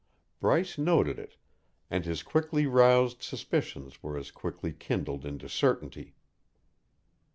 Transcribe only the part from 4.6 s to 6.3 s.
kindled into certainty.